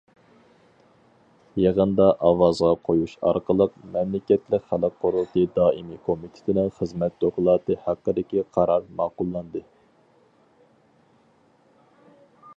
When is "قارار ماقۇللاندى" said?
8.57-9.63